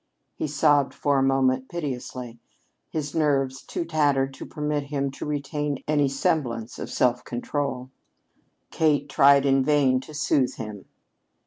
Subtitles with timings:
[0.33, 2.39] He sobbed for a moment piteously,
[2.89, 7.91] his nerves too tattered to permit him to retain any semblance of self control.
[8.71, 10.85] Kate tried in vain to soothe him.